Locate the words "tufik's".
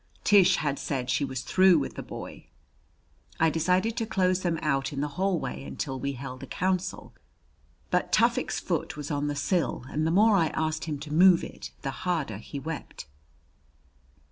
8.11-8.59